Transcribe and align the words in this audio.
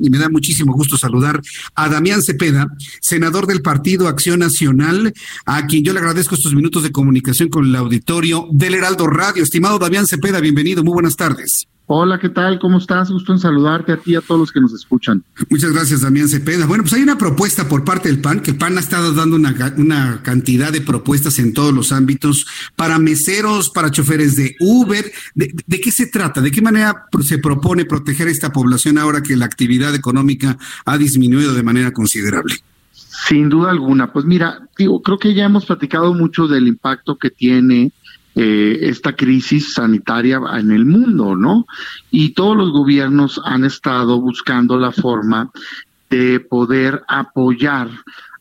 Y 0.00 0.10
me 0.10 0.18
da 0.18 0.28
muchísimo 0.28 0.72
gusto 0.72 0.96
saludar 0.96 1.40
a 1.74 1.88
Damián 1.88 2.22
Cepeda, 2.22 2.66
senador 3.00 3.46
del 3.46 3.62
Partido 3.62 4.08
Acción 4.08 4.40
Nacional, 4.40 5.12
a 5.46 5.66
quien 5.66 5.84
yo 5.84 5.92
le 5.92 6.00
agradezco 6.00 6.34
estos 6.34 6.54
minutos 6.54 6.82
de 6.82 6.92
comunicación 6.92 7.48
con 7.48 7.66
el 7.66 7.76
auditorio 7.76 8.48
del 8.50 8.74
Heraldo 8.74 9.06
Radio. 9.06 9.42
Estimado 9.42 9.78
Damián 9.78 10.06
Cepeda, 10.06 10.40
bienvenido, 10.40 10.82
muy 10.84 10.94
buenas 10.94 11.16
tardes. 11.16 11.68
Hola, 11.92 12.20
¿qué 12.20 12.28
tal? 12.28 12.60
¿Cómo 12.60 12.78
estás? 12.78 13.10
Gusto 13.10 13.32
en 13.32 13.40
saludarte 13.40 13.90
a 13.90 13.96
ti 13.96 14.12
y 14.12 14.14
a 14.14 14.20
todos 14.20 14.38
los 14.38 14.52
que 14.52 14.60
nos 14.60 14.72
escuchan. 14.72 15.24
Muchas 15.48 15.72
gracias, 15.72 16.02
Damián 16.02 16.28
Cepeda. 16.28 16.64
Bueno, 16.64 16.84
pues 16.84 16.92
hay 16.92 17.02
una 17.02 17.18
propuesta 17.18 17.68
por 17.68 17.84
parte 17.84 18.08
del 18.08 18.20
PAN, 18.20 18.42
que 18.42 18.52
el 18.52 18.58
PAN 18.58 18.76
ha 18.76 18.80
estado 18.80 19.12
dando 19.12 19.34
una, 19.34 19.74
una 19.76 20.22
cantidad 20.22 20.72
de 20.72 20.82
propuestas 20.82 21.40
en 21.40 21.52
todos 21.52 21.74
los 21.74 21.90
ámbitos 21.90 22.46
para 22.76 23.00
meseros, 23.00 23.70
para 23.70 23.90
choferes 23.90 24.36
de 24.36 24.54
Uber. 24.60 25.10
¿De, 25.34 25.52
de 25.66 25.80
qué 25.80 25.90
se 25.90 26.06
trata? 26.06 26.40
¿De 26.40 26.52
qué 26.52 26.62
manera 26.62 27.06
se 27.22 27.38
propone 27.38 27.84
proteger 27.84 28.28
a 28.28 28.30
esta 28.30 28.52
población 28.52 28.96
ahora 28.96 29.20
que 29.20 29.34
la 29.34 29.46
actividad 29.46 29.92
económica 29.92 30.58
ha 30.84 30.96
disminuido 30.96 31.54
de 31.54 31.64
manera 31.64 31.90
considerable? 31.90 32.54
Sin 32.92 33.48
duda 33.48 33.72
alguna. 33.72 34.12
Pues 34.12 34.24
mira, 34.24 34.60
digo, 34.78 35.02
creo 35.02 35.18
que 35.18 35.34
ya 35.34 35.46
hemos 35.46 35.66
platicado 35.66 36.14
mucho 36.14 36.46
del 36.46 36.68
impacto 36.68 37.16
que 37.16 37.30
tiene 37.30 37.90
eh, 38.34 38.78
esta 38.82 39.16
crisis 39.16 39.74
sanitaria 39.74 40.40
en 40.56 40.70
el 40.70 40.86
mundo, 40.86 41.34
¿no? 41.34 41.66
Y 42.10 42.30
todos 42.30 42.56
los 42.56 42.70
gobiernos 42.70 43.40
han 43.44 43.64
estado 43.64 44.20
buscando 44.20 44.78
la 44.78 44.92
forma 44.92 45.50
de 46.10 46.40
poder 46.40 47.02
apoyar 47.08 47.88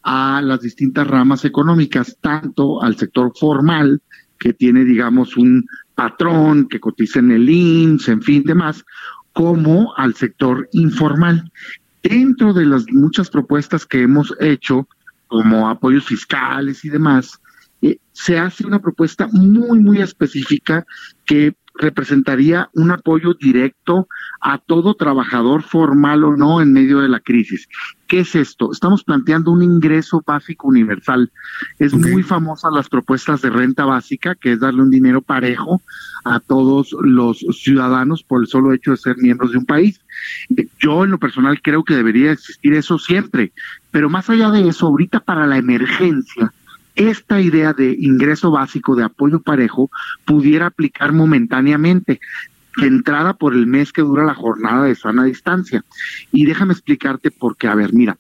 a 0.04 0.42
las 0.44 0.62
distintas 0.62 1.08
ramas 1.08 1.44
económicas, 1.46 2.18
tanto 2.22 2.82
al 2.82 2.98
sector 2.98 3.32
formal, 3.40 4.02
que 4.40 4.54
tiene, 4.54 4.86
digamos, 4.86 5.36
un 5.38 5.66
patrón 5.96 6.68
que 6.70 6.80
cotiza 6.80 7.20
en 7.20 7.32
el 7.32 7.50
IMSS, 7.50 8.10
en 8.10 8.22
fin, 8.22 8.44
demás, 8.44 8.86
como 9.34 9.94
al 9.96 10.16
sector 10.16 10.70
informal. 10.72 11.52
Dentro 12.02 12.54
de 12.54 12.66
las 12.66 12.86
muchas 12.92 13.30
propuestas 13.30 13.86
que 13.86 14.04
hemos 14.04 14.34
hecho, 14.40 14.88
como 15.28 15.70
apoyos 15.70 16.06
fiscales 16.06 16.86
y 16.86 16.90
demás, 16.90 17.40
eh, 17.82 17.98
se 18.12 18.38
hace 18.38 18.66
una 18.66 18.80
propuesta 18.80 19.28
muy, 19.32 19.80
muy 19.80 20.02
específica 20.02 20.86
que 21.26 21.56
representaría 21.80 22.70
un 22.74 22.92
apoyo 22.92 23.34
directo 23.34 24.08
a 24.42 24.58
todo 24.58 24.96
trabajador 24.96 25.64
formal 25.64 26.24
o 26.26 26.36
no 26.36 26.62
en 26.62 26.74
medio 26.74 27.00
de 27.00 27.08
la 27.08 27.20
crisis. 27.20 27.68
¿Qué 28.08 28.22
es 28.22 28.36
esto? 28.36 28.72
Estamos 28.72 29.04
planteando 29.04 29.52
un 29.52 29.64
ingreso 29.64 30.22
básico 30.26 30.68
universal. 30.68 31.32
Es 31.78 31.94
muy 31.94 32.24
famosa 32.24 32.70
las 32.70 32.90
propuestas 32.90 33.42
de 33.42 33.50
renta 33.50 33.86
básica, 33.86 34.36
que 34.36 34.54
es 34.54 34.60
darle 34.60 34.82
un 34.82 34.90
dinero 34.90 35.22
parejo 35.22 35.82
a 36.26 36.40
todos 36.40 36.96
los 37.02 37.46
ciudadanos 37.54 38.24
por 38.24 38.42
el 38.42 38.48
solo 38.48 38.74
hecho 38.74 38.92
de 38.92 38.98
ser 38.98 39.18
miembros 39.18 39.52
de 39.52 39.60
un 39.60 39.66
país. 39.66 40.02
Yo 40.80 41.06
en 41.06 41.12
lo 41.12 41.18
personal 41.18 41.62
creo 41.62 41.84
que 41.84 41.96
debería 41.96 42.32
existir 42.32 42.74
eso 42.74 42.98
siempre, 43.00 43.54
pero 43.92 44.10
más 44.10 44.30
allá 44.30 44.52
de 44.52 44.68
eso, 44.68 44.88
ahorita 44.88 45.20
para 45.22 45.48
la 45.48 45.58
emergencia, 45.58 46.52
esta 47.00 47.40
idea 47.40 47.72
de 47.72 47.96
ingreso 47.98 48.52
básico 48.52 48.94
de 48.94 49.06
apoyo 49.06 49.40
parejo 49.40 49.90
pudiera 50.26 50.66
aplicar 50.66 51.14
momentáneamente 51.14 52.20
entrada 52.82 53.34
por 53.34 53.54
el 53.54 53.68
mes 53.68 53.94
que 53.94 54.02
dura 54.02 54.26
la 54.26 54.36
jornada 54.36 54.84
de 54.84 54.96
sana 54.96 55.24
distancia. 55.24 55.84
Y 56.34 56.46
déjame 56.46 56.74
explicarte 56.74 57.32
por 57.32 57.56
qué. 57.56 57.70
A 57.70 57.76
ver, 57.76 57.94
mira, 57.94 58.18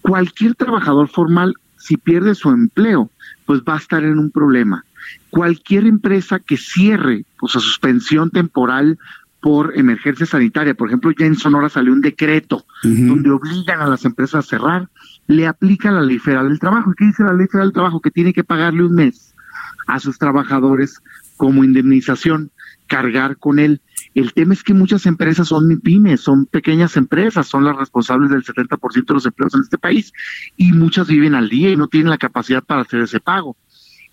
cualquier 0.00 0.54
trabajador 0.54 1.08
formal, 1.08 1.54
si 1.76 1.98
pierde 1.98 2.34
su 2.34 2.48
empleo, 2.48 3.10
pues 3.44 3.60
va 3.60 3.74
a 3.74 3.78
estar 3.78 4.02
en 4.02 4.18
un 4.18 4.30
problema. 4.30 4.84
Cualquier 5.28 5.86
empresa 5.86 6.38
que 6.38 6.56
cierre, 6.56 7.26
pues 7.38 7.54
a 7.54 7.60
suspensión 7.60 8.30
temporal 8.30 8.98
por 9.42 9.76
emergencia 9.76 10.24
sanitaria. 10.24 10.72
Por 10.72 10.88
ejemplo, 10.88 11.10
ya 11.10 11.26
en 11.26 11.34
Sonora 11.34 11.68
salió 11.68 11.92
un 11.92 12.00
decreto 12.00 12.64
donde 12.82 13.30
obligan 13.30 13.80
a 13.80 13.88
las 13.88 14.04
empresas 14.04 14.46
a 14.46 14.48
cerrar, 14.48 14.88
le 15.26 15.46
aplica 15.46 15.90
la 15.90 16.00
ley 16.00 16.18
federal 16.18 16.48
del 16.48 16.60
trabajo. 16.60 16.92
¿Y 16.92 16.94
qué 16.94 17.04
dice 17.06 17.24
la 17.24 17.34
ley 17.34 17.48
federal 17.48 17.68
del 17.68 17.74
trabajo? 17.74 18.00
Que 18.00 18.12
tiene 18.12 18.32
que 18.32 18.44
pagarle 18.44 18.84
un 18.84 18.94
mes 18.94 19.34
a 19.88 19.98
sus 19.98 20.16
trabajadores 20.16 21.02
como 21.36 21.64
indemnización, 21.64 22.52
cargar 22.86 23.36
con 23.36 23.58
él. 23.58 23.80
El 24.14 24.32
tema 24.32 24.54
es 24.54 24.62
que 24.62 24.74
muchas 24.74 25.06
empresas 25.06 25.48
son 25.48 25.80
pymes, 25.80 26.20
son 26.20 26.46
pequeñas 26.46 26.96
empresas, 26.96 27.48
son 27.48 27.64
las 27.64 27.76
responsables 27.76 28.30
del 28.30 28.44
70% 28.44 29.06
de 29.06 29.14
los 29.14 29.26
empleos 29.26 29.54
en 29.54 29.62
este 29.62 29.78
país 29.78 30.12
y 30.56 30.72
muchas 30.72 31.08
viven 31.08 31.34
al 31.34 31.48
día 31.48 31.70
y 31.70 31.76
no 31.76 31.88
tienen 31.88 32.10
la 32.10 32.18
capacidad 32.18 32.62
para 32.62 32.82
hacer 32.82 33.00
ese 33.00 33.18
pago. 33.18 33.56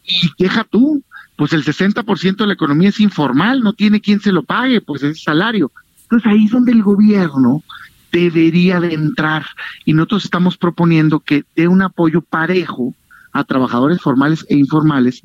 Y 0.03 0.31
deja 0.39 0.63
tú, 0.63 1.03
pues 1.39 1.53
el 1.53 1.63
60% 1.63 2.35
de 2.35 2.47
la 2.47 2.53
economía 2.53 2.89
es 2.89 2.99
informal, 2.99 3.61
no 3.61 3.71
tiene 3.71 4.01
quien 4.01 4.19
se 4.19 4.33
lo 4.33 4.43
pague, 4.43 4.81
pues 4.81 5.03
es 5.03 5.23
salario. 5.23 5.71
Entonces 6.01 6.29
ahí 6.29 6.43
es 6.43 6.51
donde 6.51 6.73
el 6.73 6.83
gobierno 6.83 7.63
debería 8.11 8.81
de 8.81 8.93
entrar 8.93 9.45
y 9.85 9.93
nosotros 9.93 10.25
estamos 10.25 10.57
proponiendo 10.57 11.21
que 11.21 11.45
dé 11.55 11.69
un 11.69 11.81
apoyo 11.81 12.21
parejo 12.21 12.93
a 13.31 13.45
trabajadores 13.45 14.01
formales 14.01 14.45
e 14.49 14.57
informales 14.57 15.21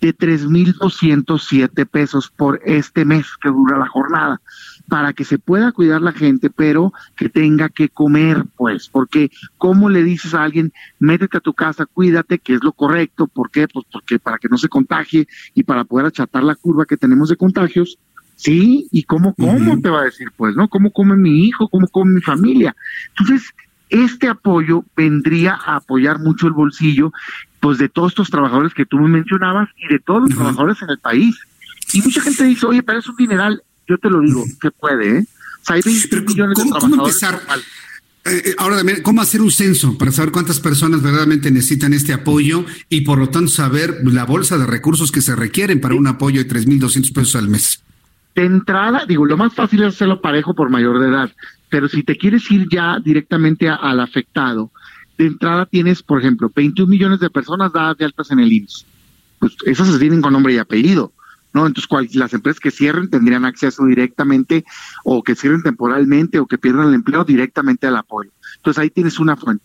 de 0.00 0.16
3.207 0.16 1.84
pesos 1.84 2.30
por 2.30 2.60
este 2.64 3.04
mes 3.04 3.26
que 3.42 3.48
dura 3.48 3.76
la 3.76 3.88
jornada 3.88 4.40
para 4.88 5.12
que 5.12 5.24
se 5.24 5.38
pueda 5.38 5.72
cuidar 5.72 6.00
la 6.00 6.12
gente, 6.12 6.50
pero 6.50 6.92
que 7.16 7.28
tenga 7.28 7.68
que 7.68 7.88
comer, 7.88 8.44
pues, 8.56 8.88
porque 8.88 9.30
¿cómo 9.58 9.88
le 9.88 10.02
dices 10.02 10.34
a 10.34 10.44
alguien, 10.44 10.72
métete 10.98 11.38
a 11.38 11.40
tu 11.40 11.54
casa, 11.54 11.86
cuídate, 11.86 12.38
que 12.38 12.54
es 12.54 12.62
lo 12.62 12.72
correcto? 12.72 13.26
¿Por 13.26 13.50
qué? 13.50 13.66
Pues 13.68 13.84
porque 13.90 14.18
para 14.18 14.38
que 14.38 14.48
no 14.48 14.58
se 14.58 14.68
contagie 14.68 15.26
y 15.54 15.64
para 15.64 15.84
poder 15.84 16.06
achatar 16.06 16.44
la 16.44 16.54
curva 16.54 16.86
que 16.86 16.96
tenemos 16.96 17.28
de 17.28 17.36
contagios, 17.36 17.98
¿sí? 18.36 18.88
¿Y 18.92 19.02
cómo, 19.04 19.34
cómo 19.34 19.80
te 19.80 19.88
va 19.88 20.02
a 20.02 20.04
decir, 20.04 20.28
pues, 20.36 20.54
no? 20.54 20.68
¿Cómo 20.68 20.90
come 20.92 21.16
mi 21.16 21.46
hijo? 21.46 21.68
¿Cómo 21.68 21.88
come 21.88 22.14
mi 22.14 22.20
familia? 22.20 22.76
Entonces, 23.08 23.52
este 23.88 24.28
apoyo 24.28 24.84
vendría 24.96 25.54
a 25.54 25.76
apoyar 25.76 26.18
mucho 26.20 26.46
el 26.46 26.52
bolsillo, 26.52 27.12
pues, 27.60 27.78
de 27.78 27.88
todos 27.88 28.12
estos 28.12 28.30
trabajadores 28.30 28.74
que 28.74 28.86
tú 28.86 28.98
me 28.98 29.08
mencionabas 29.08 29.68
y 29.76 29.92
de 29.92 29.98
todos 29.98 30.22
los 30.22 30.30
trabajadores 30.30 30.80
en 30.82 30.90
el 30.90 30.98
país. 30.98 31.36
Y 31.92 32.02
mucha 32.02 32.20
gente 32.20 32.44
dice, 32.44 32.66
oye, 32.66 32.82
pero 32.82 32.98
es 32.98 33.08
un 33.08 33.16
dineral 33.16 33.62
yo 33.88 33.98
te 33.98 34.10
lo 34.10 34.20
digo, 34.20 34.44
se 34.60 34.70
puede, 34.70 35.18
¿eh? 35.18 35.24
O 35.62 35.64
sea, 35.64 35.76
hay 35.76 35.82
20 35.84 36.20
millones 36.22 36.58
¿cómo, 36.58 36.74
de 36.74 36.80
¿Cómo 36.80 36.94
empezar? 37.06 37.40
Eh, 38.24 38.54
ahora, 38.58 38.82
¿cómo 39.02 39.20
hacer 39.20 39.40
un 39.40 39.52
censo 39.52 39.96
para 39.96 40.10
saber 40.10 40.32
cuántas 40.32 40.58
personas 40.58 41.00
verdaderamente 41.00 41.50
necesitan 41.50 41.92
este 41.92 42.12
apoyo 42.12 42.64
y 42.88 43.02
por 43.02 43.18
lo 43.18 43.28
tanto 43.28 43.50
saber 43.50 44.00
la 44.04 44.24
bolsa 44.24 44.58
de 44.58 44.66
recursos 44.66 45.12
que 45.12 45.20
se 45.20 45.36
requieren 45.36 45.80
para 45.80 45.94
un 45.94 46.08
apoyo 46.08 46.42
de 46.42 46.48
3.200 46.48 47.12
pesos 47.12 47.36
al 47.36 47.48
mes? 47.48 47.82
De 48.34 48.44
entrada, 48.44 49.04
digo, 49.06 49.24
lo 49.24 49.36
más 49.36 49.54
fácil 49.54 49.82
es 49.82 49.94
hacerlo 49.94 50.20
parejo 50.20 50.54
por 50.54 50.70
mayor 50.70 50.98
de 50.98 51.08
edad, 51.08 51.30
pero 51.68 51.88
si 51.88 52.02
te 52.02 52.16
quieres 52.16 52.50
ir 52.50 52.68
ya 52.70 52.98
directamente 52.98 53.68
a, 53.68 53.76
al 53.76 54.00
afectado, 54.00 54.72
de 55.18 55.26
entrada 55.26 55.66
tienes, 55.66 56.02
por 56.02 56.20
ejemplo, 56.20 56.50
21 56.54 56.90
millones 56.90 57.20
de 57.20 57.30
personas 57.30 57.72
dadas 57.72 57.96
de 57.96 58.04
altas 58.06 58.30
en 58.30 58.40
el 58.40 58.52
IMSS. 58.52 58.86
Pues 59.38 59.56
esas 59.64 59.88
se 59.88 59.98
tienen 59.98 60.20
con 60.20 60.32
nombre 60.32 60.54
y 60.54 60.58
apellido. 60.58 61.12
¿No? 61.56 61.66
Entonces, 61.66 62.14
las 62.14 62.34
empresas 62.34 62.60
que 62.60 62.70
cierren 62.70 63.08
tendrían 63.08 63.46
acceso 63.46 63.86
directamente 63.86 64.66
o 65.04 65.22
que 65.22 65.34
cierren 65.34 65.62
temporalmente 65.62 66.38
o 66.38 66.46
que 66.46 66.58
pierdan 66.58 66.88
el 66.88 66.94
empleo 66.94 67.24
directamente 67.24 67.86
al 67.86 67.96
apoyo. 67.96 68.30
Entonces, 68.56 68.78
ahí 68.78 68.90
tienes 68.90 69.18
una 69.18 69.36
fuente. 69.36 69.64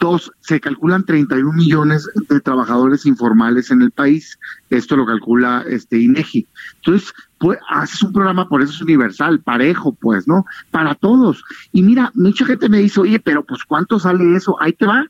Dos, 0.00 0.32
se 0.40 0.60
calculan 0.60 1.04
31 1.04 1.52
millones 1.52 2.08
de 2.30 2.40
trabajadores 2.40 3.04
informales 3.04 3.70
en 3.70 3.82
el 3.82 3.90
país. 3.90 4.38
Esto 4.70 4.96
lo 4.96 5.04
calcula 5.04 5.62
este 5.68 5.98
INEGI. 5.98 6.46
Entonces, 6.76 7.12
pues, 7.36 7.58
haces 7.68 8.02
un 8.02 8.14
programa, 8.14 8.48
por 8.48 8.62
eso 8.62 8.72
es 8.72 8.80
universal, 8.80 9.40
parejo, 9.40 9.92
pues, 9.92 10.26
¿no? 10.26 10.46
Para 10.70 10.94
todos. 10.94 11.44
Y 11.72 11.82
mira, 11.82 12.10
mucha 12.14 12.46
gente 12.46 12.70
me 12.70 12.78
dice, 12.78 13.00
oye, 13.00 13.20
pero 13.20 13.44
pues, 13.44 13.62
¿cuánto 13.64 13.98
sale 13.98 14.34
eso? 14.34 14.56
Ahí 14.58 14.72
te 14.72 14.86
va. 14.86 15.04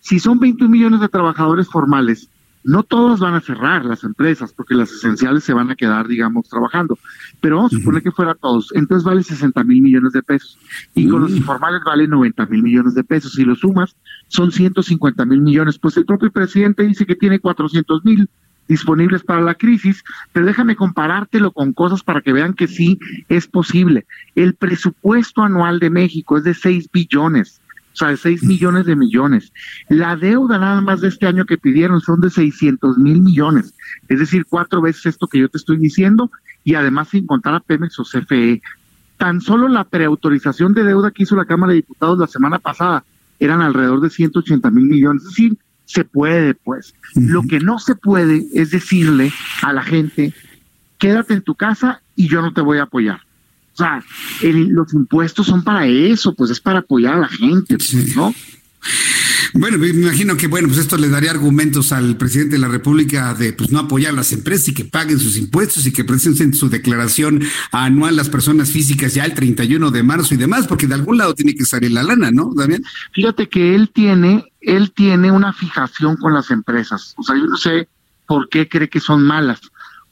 Si 0.00 0.20
son 0.20 0.38
21 0.38 0.70
millones 0.70 1.00
de 1.00 1.08
trabajadores 1.08 1.68
formales 1.68 2.28
no 2.64 2.82
todos 2.82 3.20
van 3.20 3.34
a 3.34 3.40
cerrar 3.42 3.84
las 3.84 4.04
empresas 4.04 4.52
porque 4.52 4.74
las 4.74 4.90
esenciales 4.90 5.44
se 5.44 5.52
van 5.52 5.70
a 5.70 5.76
quedar, 5.76 6.08
digamos, 6.08 6.48
trabajando. 6.48 6.98
Pero 7.40 7.56
vamos 7.56 7.74
a 7.74 7.76
suponer 7.76 8.02
que 8.02 8.10
fuera 8.10 8.34
todos. 8.34 8.72
Entonces 8.74 9.04
vale 9.04 9.22
60 9.22 9.62
mil 9.64 9.82
millones 9.82 10.12
de 10.12 10.22
pesos. 10.22 10.58
Y 10.94 11.06
con 11.08 11.20
los 11.20 11.30
mm. 11.30 11.36
informales 11.36 11.82
vale 11.84 12.08
90 12.08 12.46
mil 12.46 12.62
millones 12.62 12.94
de 12.94 13.04
pesos. 13.04 13.34
Si 13.34 13.44
lo 13.44 13.54
sumas, 13.54 13.94
son 14.28 14.50
150 14.50 15.26
mil 15.26 15.42
millones. 15.42 15.78
Pues 15.78 15.96
el 15.98 16.06
propio 16.06 16.30
presidente 16.32 16.84
dice 16.84 17.04
que 17.04 17.14
tiene 17.14 17.38
400 17.38 18.04
mil. 18.04 18.28
disponibles 18.66 19.22
para 19.22 19.42
la 19.42 19.56
crisis, 19.56 20.02
pero 20.32 20.46
déjame 20.46 20.74
comparártelo 20.74 21.52
con 21.52 21.74
cosas 21.74 22.02
para 22.02 22.22
que 22.22 22.32
vean 22.32 22.54
que 22.54 22.66
sí 22.66 22.98
es 23.28 23.46
posible. 23.46 24.06
El 24.34 24.54
presupuesto 24.54 25.42
anual 25.42 25.80
de 25.80 25.90
México 25.90 26.38
es 26.38 26.44
de 26.44 26.54
6 26.54 26.88
billones, 26.90 27.60
o 27.94 27.96
sea, 27.96 28.08
de 28.08 28.16
6 28.16 28.42
millones 28.42 28.86
de 28.86 28.96
millones. 28.96 29.52
La 29.88 30.16
deuda 30.16 30.58
nada 30.58 30.80
más 30.80 31.00
de 31.00 31.08
este 31.08 31.26
año 31.26 31.46
que 31.46 31.56
pidieron 31.56 32.00
son 32.00 32.20
de 32.20 32.28
600 32.28 32.98
mil 32.98 33.22
millones, 33.22 33.74
es 34.08 34.18
decir, 34.18 34.44
cuatro 34.48 34.82
veces 34.82 35.06
esto 35.06 35.28
que 35.28 35.38
yo 35.38 35.48
te 35.48 35.58
estoy 35.58 35.78
diciendo, 35.78 36.30
y 36.64 36.74
además 36.74 37.08
sin 37.08 37.26
contar 37.26 37.54
a 37.54 37.60
Pemex 37.60 37.98
o 38.00 38.04
CFE. 38.04 38.60
Tan 39.16 39.40
solo 39.40 39.68
la 39.68 39.84
preautorización 39.84 40.74
de 40.74 40.82
deuda 40.82 41.12
que 41.12 41.22
hizo 41.22 41.36
la 41.36 41.44
Cámara 41.44 41.70
de 41.70 41.76
Diputados 41.76 42.18
la 42.18 42.26
semana 42.26 42.58
pasada 42.58 43.04
eran 43.38 43.62
alrededor 43.62 44.00
de 44.00 44.10
180 44.10 44.70
mil 44.70 44.86
millones. 44.86 45.22
Es 45.22 45.28
decir, 45.28 45.56
se 45.84 46.04
puede, 46.04 46.54
pues. 46.54 46.94
Lo 47.14 47.42
que 47.42 47.60
no 47.60 47.78
se 47.78 47.94
puede 47.94 48.44
es 48.54 48.70
decirle 48.70 49.32
a 49.62 49.72
la 49.72 49.82
gente, 49.82 50.34
quédate 50.98 51.34
en 51.34 51.42
tu 51.42 51.54
casa 51.54 52.00
y 52.16 52.28
yo 52.28 52.42
no 52.42 52.52
te 52.52 52.60
voy 52.60 52.78
a 52.78 52.84
apoyar. 52.84 53.20
O 53.74 53.76
sea, 53.76 54.04
los 54.40 54.94
impuestos 54.94 55.46
son 55.46 55.64
para 55.64 55.86
eso, 55.86 56.34
pues 56.34 56.50
es 56.50 56.60
para 56.60 56.78
apoyar 56.78 57.14
a 57.14 57.18
la 57.18 57.28
gente, 57.28 57.76
¿no? 58.14 58.32
Bueno, 59.56 59.78
me 59.78 59.88
imagino 59.88 60.36
que 60.36 60.48
bueno, 60.48 60.66
pues 60.66 60.80
esto 60.80 60.96
le 60.96 61.08
daría 61.08 61.30
argumentos 61.30 61.92
al 61.92 62.16
presidente 62.16 62.56
de 62.56 62.58
la 62.58 62.68
República 62.68 63.34
de 63.34 63.52
pues 63.52 63.70
no 63.70 63.78
apoyar 63.78 64.12
a 64.12 64.16
las 64.16 64.32
empresas 64.32 64.68
y 64.68 64.74
que 64.74 64.84
paguen 64.84 65.18
sus 65.18 65.36
impuestos 65.36 65.86
y 65.86 65.92
que 65.92 66.04
presenten 66.04 66.54
su 66.54 66.68
declaración 66.68 67.40
anual 67.70 68.16
las 68.16 68.28
personas 68.28 68.70
físicas 68.70 69.14
ya 69.14 69.24
el 69.24 69.34
31 69.34 69.92
de 69.92 70.02
marzo 70.02 70.34
y 70.34 70.38
demás, 70.38 70.66
porque 70.66 70.88
de 70.88 70.94
algún 70.94 71.18
lado 71.18 71.34
tiene 71.34 71.54
que 71.54 71.64
salir 71.64 71.92
la 71.92 72.02
lana, 72.02 72.32
¿no, 72.32 72.50
Damián? 72.54 72.82
Fíjate 73.12 73.48
que 73.48 73.76
él 73.76 73.90
tiene, 73.92 74.44
él 74.60 74.92
tiene 74.92 75.30
una 75.30 75.52
fijación 75.52 76.16
con 76.16 76.34
las 76.34 76.50
empresas. 76.50 77.14
O 77.16 77.22
sea, 77.22 77.36
yo 77.36 77.46
no 77.46 77.56
sé 77.56 77.88
por 78.26 78.48
qué 78.48 78.68
cree 78.68 78.88
que 78.88 79.00
son 79.00 79.22
malas, 79.22 79.60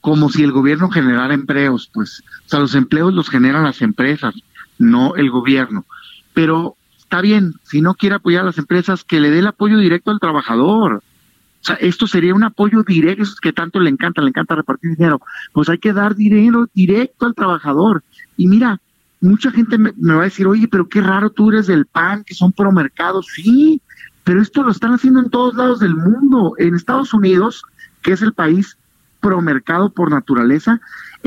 como 0.02 0.28
si 0.30 0.42
el 0.42 0.50
gobierno 0.50 0.90
generara 0.90 1.32
empleos, 1.32 1.88
pues. 1.94 2.22
O 2.44 2.48
sea, 2.48 2.58
los 2.58 2.74
empleos 2.74 3.14
los 3.14 3.30
generan 3.30 3.62
las 3.62 3.80
empresas, 3.82 4.34
no 4.76 5.14
el 5.14 5.30
gobierno. 5.30 5.86
Pero 6.34 6.74
está 6.98 7.20
bien, 7.20 7.54
si 7.62 7.80
no 7.80 7.94
quiere 7.94 8.16
apoyar 8.16 8.42
a 8.42 8.46
las 8.46 8.58
empresas, 8.58 9.04
que 9.04 9.20
le 9.20 9.30
dé 9.30 9.38
el 9.38 9.46
apoyo 9.46 9.78
directo 9.78 10.10
al 10.10 10.18
trabajador. 10.18 10.94
O 10.94 11.64
sea, 11.64 11.76
esto 11.76 12.08
sería 12.08 12.34
un 12.34 12.42
apoyo 12.42 12.82
directo, 12.82 13.22
es 13.22 13.38
que 13.40 13.52
tanto 13.52 13.78
le 13.78 13.90
encanta, 13.90 14.20
le 14.22 14.30
encanta 14.30 14.56
repartir 14.56 14.96
dinero. 14.96 15.20
Pues 15.52 15.68
hay 15.68 15.78
que 15.78 15.92
dar 15.92 16.16
dinero 16.16 16.68
directo 16.74 17.24
al 17.24 17.36
trabajador. 17.36 18.02
Y 18.36 18.48
mira, 18.48 18.80
mucha 19.20 19.52
gente 19.52 19.78
me, 19.78 19.92
va 19.92 20.22
a 20.22 20.24
decir, 20.24 20.48
oye, 20.48 20.66
pero 20.66 20.88
qué 20.88 21.00
raro 21.00 21.30
tú 21.30 21.50
eres 21.50 21.68
del 21.68 21.86
PAN, 21.86 22.24
que 22.24 22.34
son 22.34 22.50
pro 22.50 22.72
mercado. 22.72 23.22
Sí, 23.22 23.80
pero 24.24 24.42
esto 24.42 24.64
lo 24.64 24.72
están 24.72 24.94
haciendo 24.94 25.20
en 25.20 25.30
todos 25.30 25.54
lados 25.54 25.78
del 25.78 25.94
mundo. 25.94 26.54
En 26.58 26.74
Estados 26.74 27.14
Unidos, 27.14 27.62
que 28.02 28.14
es 28.14 28.22
el 28.22 28.32
país 28.32 28.76
pro 29.22 29.40
mercado 29.40 29.90
por 29.90 30.10
naturaleza, 30.10 30.80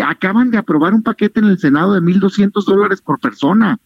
acaban 0.05 0.51
de 0.51 0.57
aprobar 0.57 0.93
un 0.93 1.01
paquete 1.01 1.39
en 1.39 1.47
el 1.47 1.57
Senado 1.57 1.93
de 1.93 2.01
1.200 2.01 2.63
dólares 2.65 3.01
por 3.01 3.19
persona 3.19 3.79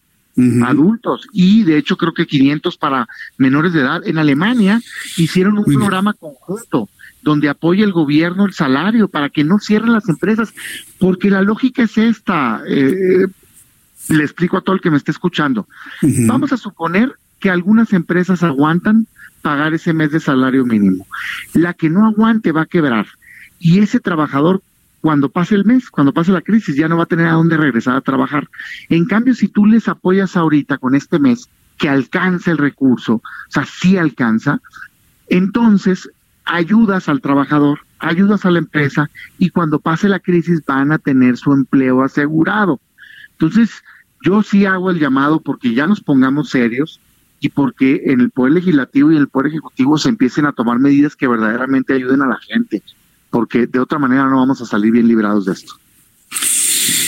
adultos 0.64 1.26
y 1.32 1.64
de 1.64 1.76
hecho 1.76 1.96
creo 1.96 2.14
que 2.14 2.26
500 2.26 2.76
para 2.78 3.08
menores 3.36 3.72
de 3.72 3.80
edad. 3.80 4.00
En 4.06 4.18
Alemania 4.18 4.80
hicieron 5.16 5.58
un 5.58 5.64
programa 5.64 6.14
conjunto 6.14 6.88
donde 7.22 7.48
apoya 7.48 7.84
el 7.84 7.92
gobierno 7.92 8.46
el 8.46 8.54
salario 8.54 9.08
para 9.08 9.28
que 9.28 9.44
no 9.44 9.58
cierren 9.58 9.92
las 9.92 10.08
empresas, 10.08 10.54
porque 10.98 11.30
la 11.30 11.42
lógica 11.42 11.82
es 11.82 11.98
esta. 11.98 12.62
Eh, 12.66 13.26
le 14.08 14.24
explico 14.24 14.56
a 14.56 14.62
todo 14.62 14.74
el 14.74 14.80
que 14.80 14.90
me 14.90 14.96
esté 14.96 15.10
escuchando. 15.10 15.68
Vamos 16.00 16.52
a 16.52 16.56
suponer 16.56 17.12
que 17.38 17.50
algunas 17.50 17.92
empresas 17.92 18.42
aguantan 18.42 19.06
pagar 19.42 19.74
ese 19.74 19.92
mes 19.92 20.10
de 20.10 20.20
salario 20.20 20.64
mínimo. 20.64 21.06
La 21.54 21.74
que 21.74 21.90
no 21.90 22.06
aguante 22.06 22.52
va 22.52 22.62
a 22.62 22.66
quebrar. 22.66 23.06
Y 23.60 23.78
ese 23.78 24.00
trabajador 24.00 24.62
cuando 25.00 25.30
pase 25.30 25.54
el 25.54 25.64
mes, 25.64 25.90
cuando 25.90 26.12
pase 26.12 26.32
la 26.32 26.42
crisis, 26.42 26.76
ya 26.76 26.88
no 26.88 26.96
va 26.96 27.04
a 27.04 27.06
tener 27.06 27.26
a 27.26 27.32
dónde 27.32 27.56
regresar 27.56 27.96
a 27.96 28.00
trabajar. 28.00 28.48
En 28.88 29.06
cambio, 29.06 29.34
si 29.34 29.48
tú 29.48 29.66
les 29.66 29.88
apoyas 29.88 30.36
ahorita 30.36 30.78
con 30.78 30.94
este 30.94 31.18
mes, 31.18 31.48
que 31.78 31.88
alcanza 31.88 32.50
el 32.50 32.58
recurso, 32.58 33.14
o 33.14 33.22
sea, 33.48 33.64
sí 33.64 33.96
alcanza, 33.96 34.60
entonces 35.28 36.10
ayudas 36.44 37.08
al 37.08 37.22
trabajador, 37.22 37.80
ayudas 37.98 38.44
a 38.44 38.50
la 38.50 38.58
empresa 38.58 39.08
y 39.38 39.50
cuando 39.50 39.78
pase 39.78 40.08
la 40.08 40.20
crisis 40.20 40.62
van 40.66 40.92
a 40.92 40.98
tener 40.98 41.38
su 41.38 41.52
empleo 41.52 42.02
asegurado. 42.02 42.80
Entonces, 43.32 43.82
yo 44.22 44.42
sí 44.42 44.66
hago 44.66 44.90
el 44.90 44.98
llamado 44.98 45.40
porque 45.40 45.72
ya 45.72 45.86
nos 45.86 46.02
pongamos 46.02 46.50
serios 46.50 47.00
y 47.40 47.48
porque 47.48 48.02
en 48.06 48.20
el 48.20 48.30
Poder 48.30 48.52
Legislativo 48.52 49.10
y 49.10 49.16
en 49.16 49.22
el 49.22 49.28
Poder 49.28 49.46
Ejecutivo 49.46 49.96
se 49.96 50.10
empiecen 50.10 50.44
a 50.44 50.52
tomar 50.52 50.78
medidas 50.78 51.16
que 51.16 51.28
verdaderamente 51.28 51.94
ayuden 51.94 52.20
a 52.20 52.26
la 52.26 52.38
gente 52.38 52.82
porque 53.30 53.66
de 53.66 53.78
otra 53.78 53.98
manera 53.98 54.24
no 54.28 54.36
vamos 54.36 54.60
a 54.60 54.66
salir 54.66 54.92
bien 54.92 55.08
librados 55.08 55.46
de 55.46 55.52
esto. 55.52 55.74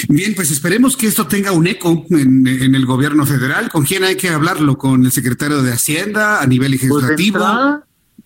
Bien, 0.08 0.34
pues 0.34 0.50
esperemos 0.50 0.96
que 0.96 1.06
esto 1.06 1.26
tenga 1.26 1.52
un 1.52 1.66
eco 1.66 2.04
en, 2.10 2.46
el 2.46 2.86
gobierno 2.86 3.24
federal. 3.24 3.70
¿Con 3.70 3.84
quién 3.84 4.04
hay 4.04 4.16
que 4.16 4.28
hablarlo? 4.28 4.76
¿Con 4.76 5.04
el 5.04 5.12
secretario 5.12 5.62
de 5.62 5.72
Hacienda 5.72 6.42
a 6.42 6.46
nivel 6.46 6.70
pues 6.78 6.82
legislativo? 6.82 7.38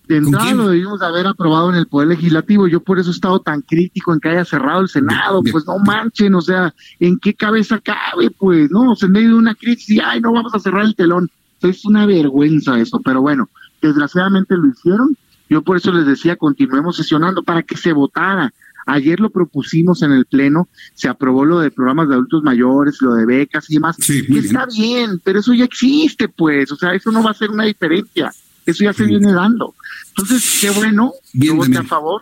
de 0.07 0.17
entrada, 0.17 0.53
lo 0.53 0.69
debimos 0.69 1.01
haber 1.01 1.27
aprobado 1.27 1.69
en 1.69 1.75
el 1.75 1.87
Poder 1.87 2.07
Legislativo. 2.07 2.67
Yo 2.67 2.79
por 2.79 2.97
eso 2.97 3.09
he 3.09 3.13
estado 3.13 3.39
tan 3.41 3.61
crítico 3.61 4.13
en 4.13 4.19
que 4.19 4.29
haya 4.29 4.45
cerrado 4.45 4.81
el 4.81 4.87
Senado. 4.87 5.41
Pues 5.51 5.65
no 5.67 5.79
manchen, 5.79 6.33
o 6.35 6.41
sea, 6.41 6.73
¿en 6.99 7.19
qué 7.19 7.33
cabeza 7.33 7.79
cabe? 7.79 8.31
Pues 8.31 8.71
no, 8.71 8.93
en 8.99 9.11
medio 9.11 9.29
de 9.29 9.35
una 9.35 9.55
crisis 9.55 9.89
y, 9.89 9.99
ay, 9.99 10.21
no 10.21 10.31
vamos 10.31 10.53
a 10.55 10.59
cerrar 10.59 10.85
el 10.85 10.95
telón. 10.95 11.29
Es 11.61 11.83
una 11.85 12.05
vergüenza 12.05 12.79
eso, 12.79 13.01
pero 13.03 13.21
bueno, 13.21 13.49
desgraciadamente 13.81 14.55
lo 14.55 14.69
hicieron 14.69 15.17
yo 15.49 15.61
por 15.61 15.77
eso 15.77 15.91
les 15.91 16.05
decía, 16.05 16.35
continuemos 16.35 16.97
sesionando 16.97 17.43
para 17.43 17.63
que 17.63 17.77
se 17.77 17.93
votara. 17.93 18.53
Ayer 18.85 19.19
lo 19.19 19.29
propusimos 19.29 20.01
en 20.01 20.13
el 20.13 20.25
Pleno, 20.25 20.69
se 20.93 21.09
aprobó 21.09 21.43
lo 21.43 21.59
de 21.59 21.71
programas 21.71 22.07
de 22.07 22.15
adultos 22.15 22.41
mayores, 22.43 23.01
lo 23.01 23.15
de 23.15 23.25
becas 23.25 23.69
y 23.69 23.73
demás. 23.73 23.97
Sí, 23.99 24.25
está 24.37 24.65
bien, 24.65 25.19
pero 25.23 25.39
eso 25.39 25.53
ya 25.53 25.65
existe, 25.65 26.29
pues. 26.29 26.71
O 26.71 26.77
sea, 26.77 26.93
eso 26.93 27.11
no 27.11 27.21
va 27.21 27.31
a 27.31 27.33
ser 27.33 27.49
una 27.49 27.65
diferencia. 27.65 28.31
Eso 28.65 28.83
ya 28.83 28.93
se 28.93 29.05
viene 29.05 29.31
dando. 29.31 29.75
Entonces, 30.09 30.59
qué 30.61 30.69
bueno, 30.69 31.13
yo 31.33 31.55
voté 31.55 31.77
a 31.77 31.83
favor, 31.83 32.21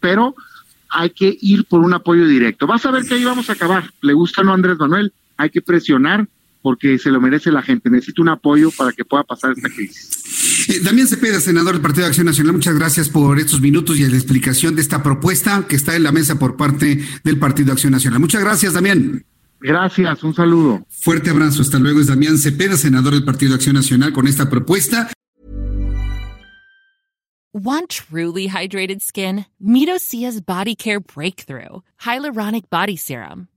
pero 0.00 0.34
hay 0.88 1.10
que 1.10 1.36
ir 1.40 1.64
por 1.64 1.80
un 1.80 1.92
apoyo 1.94 2.26
directo. 2.26 2.66
Vas 2.66 2.86
a 2.86 2.92
ver 2.92 3.04
que 3.04 3.14
ahí 3.14 3.24
vamos 3.24 3.50
a 3.50 3.54
acabar. 3.54 3.90
Le 4.00 4.12
gusta 4.12 4.44
no 4.44 4.52
Andrés 4.52 4.78
Manuel, 4.78 5.12
hay 5.36 5.50
que 5.50 5.62
presionar 5.62 6.28
porque 6.62 6.98
se 6.98 7.10
lo 7.10 7.20
merece 7.20 7.50
la 7.50 7.62
gente. 7.62 7.90
Necesita 7.90 8.22
un 8.22 8.28
apoyo 8.28 8.70
para 8.70 8.92
que 8.92 9.04
pueda 9.04 9.24
pasar 9.24 9.52
esta 9.52 9.68
crisis. 9.68 10.53
Eh, 10.68 10.80
Damián 10.82 11.06
Cepeda, 11.06 11.40
senador 11.40 11.74
del 11.74 11.82
Partido 11.82 12.04
de 12.04 12.08
Acción 12.08 12.26
Nacional, 12.26 12.54
muchas 12.54 12.74
gracias 12.74 13.08
por 13.08 13.38
estos 13.38 13.60
minutos 13.60 13.98
y 13.98 14.06
la 14.06 14.16
explicación 14.16 14.74
de 14.74 14.82
esta 14.82 15.02
propuesta 15.02 15.66
que 15.68 15.76
está 15.76 15.94
en 15.94 16.02
la 16.02 16.12
mesa 16.12 16.38
por 16.38 16.56
parte 16.56 17.04
del 17.22 17.38
Partido 17.38 17.66
de 17.66 17.72
Acción 17.72 17.92
Nacional. 17.92 18.20
Muchas 18.20 18.42
gracias, 18.42 18.72
Damián. 18.72 19.24
Gracias, 19.60 20.22
un 20.22 20.34
saludo. 20.34 20.86
Fuerte 20.88 21.30
abrazo, 21.30 21.62
hasta 21.62 21.78
luego. 21.78 22.00
Es 22.00 22.06
Damián 22.06 22.38
Cepeda, 22.38 22.76
senador 22.76 23.14
del 23.14 23.24
Partido 23.24 23.50
de 23.50 23.56
Acción 23.56 23.74
Nacional, 23.74 24.12
con 24.12 24.26
esta 24.26 24.48
propuesta. 24.48 25.10
Want 27.52 27.88
truly 27.88 28.48
hydrated 28.48 29.00
skin? 29.00 29.46
Midosia's 29.62 30.40
Body 30.40 30.74
Care 30.74 30.98
Breakthrough 30.98 31.82
Hyaluronic 32.00 32.68
Body 32.68 32.96
Serum. 32.96 33.46